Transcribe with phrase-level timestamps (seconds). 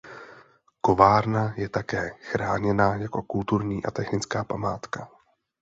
[0.81, 5.09] Kovárna je také chráněna jako kulturní a technická památka.